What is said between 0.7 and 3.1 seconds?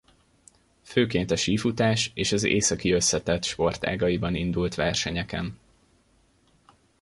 Főként a sífutás és az északi